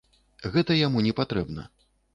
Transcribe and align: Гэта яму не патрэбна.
Гэта 0.55 0.79
яму 0.79 1.05
не 1.11 1.15
патрэбна. 1.23 1.73